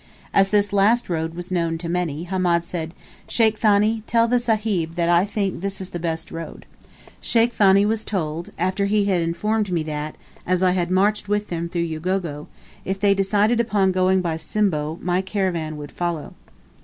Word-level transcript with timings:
As 0.33 0.49
this 0.49 0.73
last 0.73 1.09
road 1.11 1.35
was 1.35 1.51
known 1.51 1.77
to 1.77 1.87
many, 1.87 2.23
Hamed 2.23 2.63
said, 2.63 2.95
"Sheikh 3.27 3.59
Thani, 3.59 4.01
tell 4.07 4.27
the 4.27 4.39
Sahib 4.39 4.95
that 4.95 5.09
I 5.09 5.25
think 5.25 5.61
this 5.61 5.79
is 5.79 5.91
the 5.91 5.99
best 5.99 6.31
road." 6.31 6.65
Sheikh 7.21 7.53
Thani 7.53 7.85
was 7.85 8.03
told, 8.03 8.49
after 8.57 8.85
he 8.85 9.05
had 9.05 9.21
informed 9.21 9.71
me 9.71 9.83
that, 9.83 10.15
as 10.43 10.63
I 10.63 10.71
had 10.71 10.89
marched 10.89 11.29
with 11.29 11.49
them 11.49 11.69
through 11.69 11.85
Ugogo, 11.85 12.47
if 12.83 12.99
they 12.99 13.13
decided 13.13 13.59
upon 13.59 13.91
going 13.91 14.21
by 14.21 14.37
Simbo, 14.37 14.97
my 15.03 15.21
caravan 15.21 15.77
would 15.77 15.91
follow. 15.91 16.33